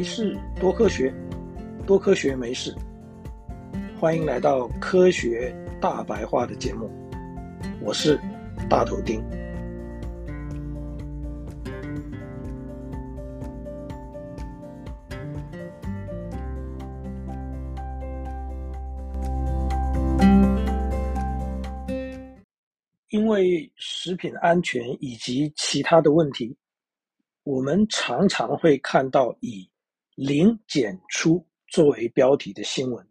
[0.00, 1.12] 没事，多科学，
[1.86, 2.74] 多科学没事。
[3.98, 6.90] 欢迎来到科学大白话的节目，
[7.82, 8.18] 我是
[8.66, 9.22] 大头丁。
[23.10, 26.56] 因为食品安全以及其他的问题，
[27.42, 29.68] 我们常常会看到以
[30.22, 31.42] “零检出”
[31.72, 33.08] 作为标题的新闻。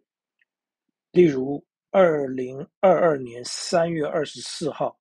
[1.10, 1.60] 例如，
[1.90, 4.96] 二零二二年三月二十四号，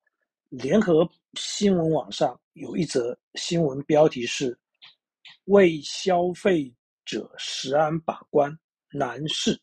[0.49, 4.57] 联合新闻网上有一则新闻标题是
[5.45, 6.73] “为消费
[7.05, 8.51] 者食安把关，
[8.91, 9.55] 南市，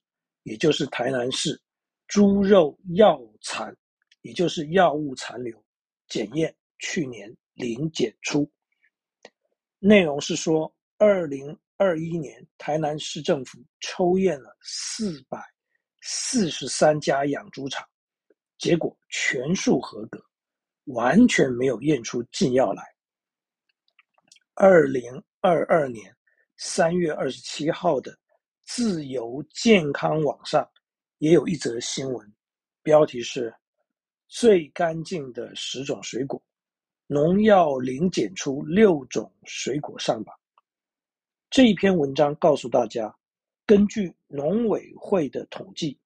[0.45, 1.61] 也就是台南市，
[2.07, 3.77] 猪肉药残。”
[4.23, 5.61] 也就是药物残留
[6.09, 8.49] 检验去年零检出，
[9.81, 15.39] 内容是说，二零二一年台南市政府抽验了四百
[16.01, 17.87] 四十三家养猪场，
[18.59, 20.19] 结果全数合格，
[20.85, 22.83] 完全没有验出禁药来。
[24.55, 26.17] 二零二二年
[26.57, 28.19] 三月二十七号的
[28.63, 30.69] 自由健康网上
[31.19, 32.35] 也有一则新闻，
[32.83, 33.55] 标题是。
[34.29, 36.43] 最干净的十种水果，
[37.07, 40.37] 农药零检出六种水果上榜。
[41.49, 43.15] 这一篇文章告诉大家，
[43.65, 45.99] 根据农委会的统计，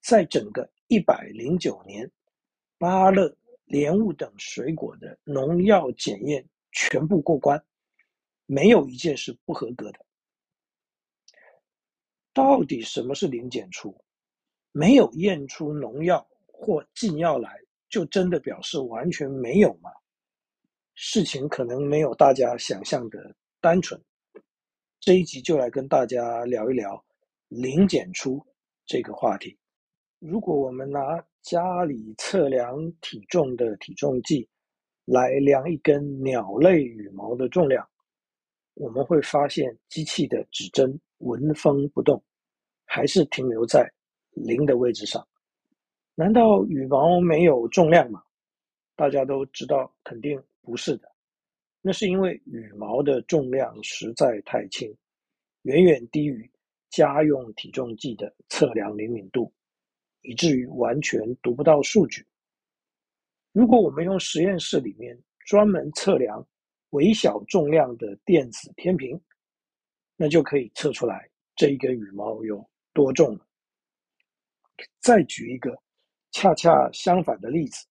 [0.00, 2.10] 在整个一百零九年，
[2.78, 7.62] 芭乐、莲雾等水果的农药检验全部过关，
[8.46, 9.98] 没有一件是不合格的。
[12.32, 13.96] 到底什么是零检出？
[14.72, 17.54] 没有验出农药或禁药来。
[17.88, 19.88] 就真的表示完全没有吗？
[20.96, 23.98] 事情可能没有大家想象的单纯。
[25.06, 27.00] 这一集就来跟大家聊一聊
[27.46, 28.44] 零检出
[28.84, 29.56] 这个话题。
[30.18, 34.48] 如果我们拿家里测量体重的体重计
[35.04, 37.88] 来量一根鸟类羽毛的重量，
[38.74, 42.20] 我们会发现机器的指针纹风不动，
[42.84, 43.88] 还是停留在
[44.32, 45.24] 零的位置上。
[46.16, 48.20] 难道羽毛没有重量吗？
[48.96, 51.08] 大家都知道，肯定不是的。
[51.86, 54.92] 那是因为羽毛的重量实在太轻，
[55.62, 56.50] 远远低于
[56.90, 59.52] 家用体重计的测量灵敏度，
[60.22, 62.26] 以至于完全读不到数据。
[63.52, 66.44] 如果我们用实验室里面专门测量
[66.90, 69.16] 微小重量的电子天平，
[70.16, 73.46] 那就可以测出来这一根羽毛有多重了。
[74.98, 75.80] 再举一个。
[76.32, 77.86] 恰恰相反的例子，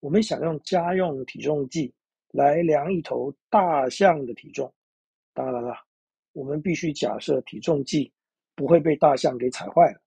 [0.00, 1.94] 我们想用家用体重计
[2.32, 4.74] 来量一头大象的体重，
[5.32, 5.72] 当然了，
[6.32, 8.12] 我们必须假设体重计
[8.56, 10.02] 不会被大象给踩坏了。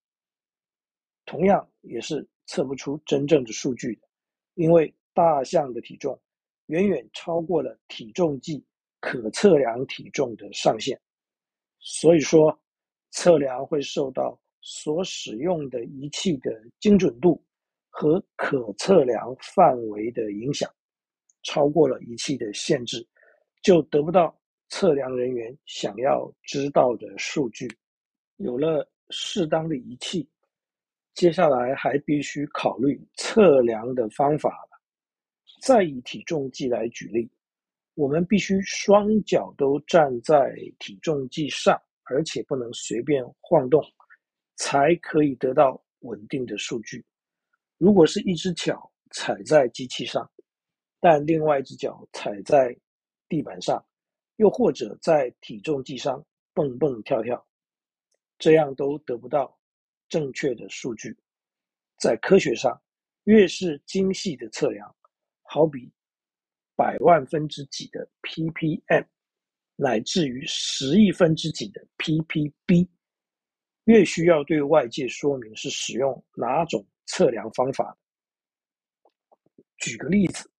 [1.26, 4.08] 同样也是测不出真正的数据的，
[4.56, 6.20] 因为大象的体重
[6.66, 8.62] 远远超过了体重计
[9.00, 11.00] 可测量体重的上限，
[11.80, 12.60] 所以说
[13.12, 17.42] 测量会受到所使用的仪器的精准度。
[17.98, 20.70] 和可测量范围的影响，
[21.46, 23.08] 超过了仪器的限制，
[23.62, 27.66] 就得不到测量人员想要知道的数据。
[28.38, 30.28] 有了适当的仪器，
[31.14, 34.82] 接下来还必须考虑测量的方法了。
[35.62, 37.30] 再以体重计来举例，
[37.94, 43.82] 我们必须双脚都站在体重计上，而且不能随便晃动，
[44.58, 47.06] 才可以得到稳定的数据。
[47.78, 50.30] 如果是一只脚踩在机器上，
[51.06, 52.76] 但另外一只脚踩在
[53.30, 53.86] 地板上，
[54.38, 57.48] 又或者在体重计上蹦蹦跳跳，
[58.40, 59.56] 这样都得不到
[60.10, 61.16] 正确的数据。
[62.00, 62.82] 在科学上，
[63.26, 64.96] 越是精细的测量，
[65.44, 65.94] 好比
[66.76, 69.06] 百万分之几的 ppm，
[69.76, 72.88] 乃至于十亿分之几的 ppb，
[73.84, 76.84] 越需要对外界说明是使用哪种。
[77.06, 77.96] 测量方法。
[79.78, 80.50] 举个例子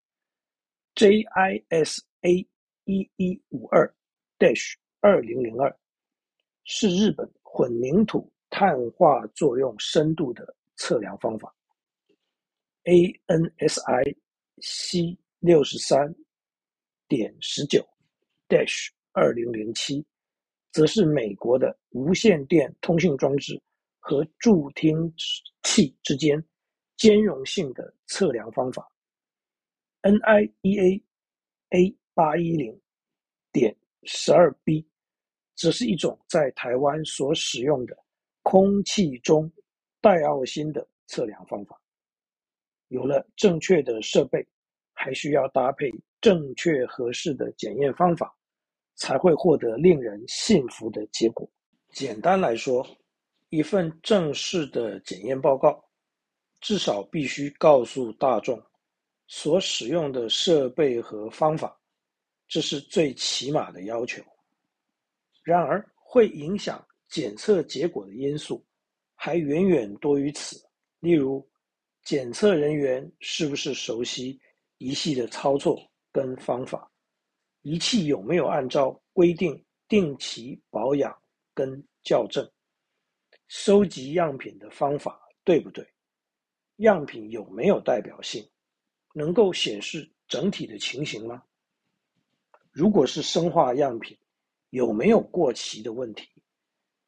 [0.97, 2.47] ，JISA
[2.85, 3.95] 一一五二
[4.39, 5.75] dash 二零零二
[6.65, 11.55] 是日本混凝土碳化作用深度的测量方法。
[12.87, 14.17] ANSI
[14.63, 16.15] C 六十三
[17.09, 17.85] 点十九
[18.49, 20.05] dash 二零零七
[20.73, 23.61] 则是美国的无线电通信装置
[23.99, 25.13] 和助听
[25.63, 26.43] 器之间
[26.97, 28.89] 兼容性的测量方法
[30.07, 31.03] ，NIEA
[31.71, 32.81] A 八一零
[33.51, 34.87] 点十二 B
[35.57, 37.97] 这是一种在台湾所使用的
[38.43, 39.51] 空气中
[40.01, 41.81] 带奥辛的测量方法。
[42.89, 44.47] 有了正确的设备，
[44.93, 48.33] 还需要搭配正确合适的检验方法，
[48.95, 51.51] 才会获得令人信服的结果。
[51.91, 52.87] 简单来说，
[53.49, 55.85] 一份正式的检验报告，
[56.61, 58.63] 至少必须告诉大众
[59.27, 61.79] 所使用的设备和方法，
[62.47, 64.23] 这是最起码的要求。
[65.43, 68.65] 然而，会影响检测结果的因素
[69.15, 70.57] 还远远多于此。
[71.01, 71.47] 例如，
[72.03, 74.41] 检测人员是不是熟悉
[74.79, 75.81] 仪器的操作
[76.13, 76.91] 跟方法？
[77.63, 81.17] 仪器有没有按照规定定期保养
[81.53, 82.49] 跟校正？
[83.49, 85.87] 收集样品的方法对不对？
[86.77, 88.45] 样品有没有代表性？
[89.17, 91.43] 能够显示整体的情形吗？
[92.71, 94.15] 如果是生化样品，
[94.69, 96.29] 有没有过期的问题？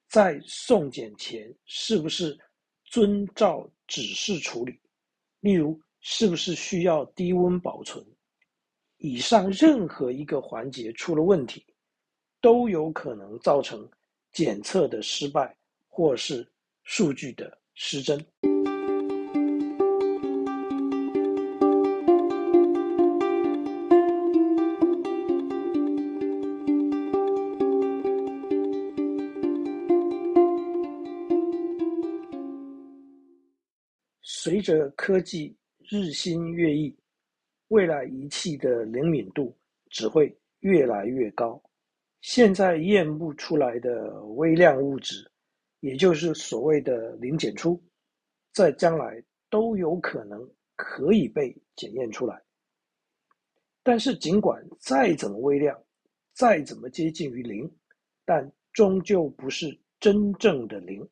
[0.08, 2.34] 在送检前是不是
[2.82, 4.80] 遵照指示处理？
[5.40, 8.02] 例如，是不是需要低温保存？
[8.96, 11.62] 以上任何一个环节出了问题，
[12.40, 13.86] 都有可能造成
[14.32, 15.54] 检测的失败，
[15.86, 16.50] 或是
[16.84, 18.18] 数据的失真。
[34.30, 35.56] 随着科技
[35.88, 36.94] 日新月异，
[37.68, 39.56] 未来仪器的灵敏度
[39.88, 41.58] 只会越来越高。
[42.20, 45.26] 现在验不出来的微量物质，
[45.80, 47.82] 也就是所谓的零检出，
[48.52, 50.46] 在将来都有可能
[50.76, 52.38] 可以被检验出来。
[53.82, 55.82] 但是，尽管再怎么微量，
[56.34, 57.66] 再怎么接近于零，
[58.26, 61.08] 但终究不是真正的零。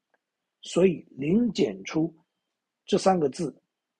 [0.60, 2.14] 所以，零检出。
[2.86, 3.54] 这三个字，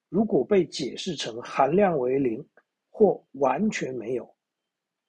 [0.07, 2.43] 如果被解释成含量为零
[2.89, 4.35] 或完全没有，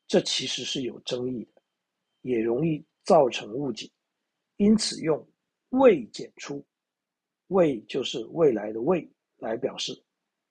[0.08, 1.62] 这其实是有争议的，
[2.22, 3.88] 也容易造成误解。
[4.56, 5.24] 因此，用
[5.68, 6.64] 未检出，
[7.46, 9.96] 未就是未来的未来表示，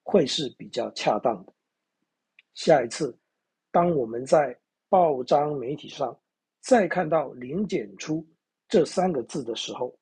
[0.02, 1.52] 会是比较恰当的。
[2.54, 3.16] 下一次，
[3.70, 4.58] 当我们在
[4.88, 6.18] 报章媒体上
[6.60, 8.26] 再看到零检出
[8.68, 9.94] 这三个字的时候，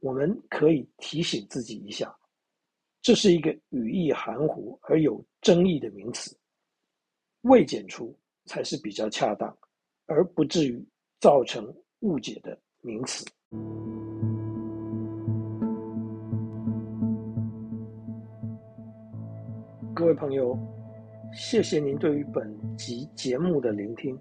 [0.00, 2.14] 我们可以提醒自己一下。
[3.00, 6.36] 这是一个语义含糊而有争议的名词，
[7.42, 8.14] 未检出
[8.44, 9.56] 才是比较恰当，
[10.06, 10.84] 而不至于
[11.20, 13.24] 造成误解的名词。
[19.94, 20.56] 各位朋友，
[21.32, 24.18] 谢谢您对于本集节目的聆听。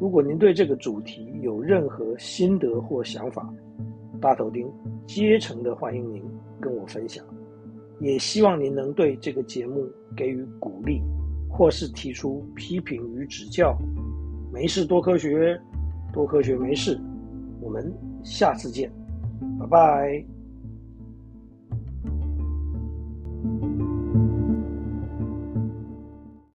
[0.00, 3.52] 如果您对这个主题有任何心得或想法，
[4.20, 4.68] 大头钉
[5.06, 6.24] 竭诚的欢迎您
[6.60, 7.24] 跟我分享。
[8.02, 11.00] 也希望您能对这个节目给予鼓励，
[11.48, 13.78] 或是提出批评与指教。
[14.52, 15.58] 没事多科学，
[16.12, 17.00] 多科学没事。
[17.60, 17.90] 我们
[18.24, 18.90] 下次见，
[19.60, 20.41] 拜拜。